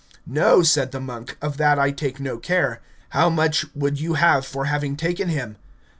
No, 0.25 0.63
said 0.63 0.91
the 0.91 0.99
monk, 0.99 1.37
of 1.43 1.57
that 1.57 1.77
I 1.77 1.91
take 1.91 2.19
no 2.19 2.39
care. 2.39 2.81
How 3.09 3.29
much 3.29 3.67
would 3.75 3.99
you 3.99 4.15
have 4.15 4.47
for 4.47 4.65
having 4.65 4.95
taken 4.97 5.29
him? 5.29 5.57